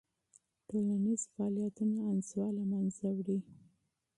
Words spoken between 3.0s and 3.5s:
وړي.